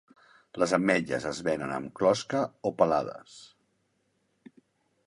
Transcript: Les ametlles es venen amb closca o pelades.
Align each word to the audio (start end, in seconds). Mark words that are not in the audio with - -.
Les 0.61 0.71
ametlles 0.77 1.27
es 1.33 1.41
venen 1.49 1.75
amb 1.75 1.93
closca 2.01 2.41
o 2.71 2.73
pelades. 2.81 3.39